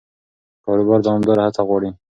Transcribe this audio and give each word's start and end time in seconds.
کاروبار 0.65 0.99
دوامداره 1.05 1.41
هڅه 1.45 1.61
غواړي. 1.69 1.89